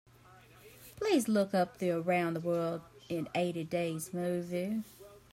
Please 0.95 1.27
look 1.27 1.53
up 1.53 1.77
the 1.77 1.91
Around 1.91 2.33
the 2.33 2.39
World 2.39 2.81
in 3.07 3.29
Eighty 3.35 3.63
Days 3.63 4.11
movie. 4.11 4.81